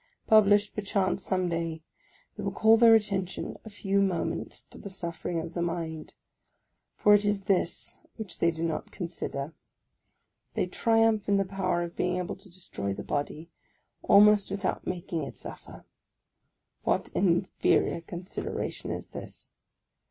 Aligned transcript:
Published, 0.25 0.73
perchance, 0.73 1.23
some 1.23 1.47
day, 1.47 1.83
they 2.35 2.41
will 2.41 2.51
call 2.51 2.75
their 2.75 2.95
attention 2.95 3.55
a 3.63 3.69
few 3.69 4.01
moments 4.01 4.63
to 4.71 4.79
the 4.79 4.89
suffering 4.89 5.39
of 5.39 5.53
the 5.53 5.61
mind; 5.61 6.15
for 6.95 7.13
it 7.13 7.23
is 7.23 7.41
this 7.43 7.99
which 8.15 8.39
they 8.39 8.49
do 8.49 8.63
not 8.63 8.91
con 8.91 9.07
sider. 9.07 9.53
They 10.55 10.65
triumph 10.65 11.29
in 11.29 11.37
the 11.37 11.45
power 11.45 11.83
of 11.83 11.95
being 11.95 12.17
able 12.17 12.35
to 12.37 12.49
destroy 12.49 12.95
the 12.95 13.03
body, 13.03 13.51
almost 14.01 14.49
without 14.49 14.87
making 14.87 15.21
it 15.21 15.37
suffer. 15.37 15.85
What 16.83 17.09
an 17.13 17.27
inferior 17.27 18.01
consideration 18.01 18.89
is 18.89 19.05
this! 19.09 19.51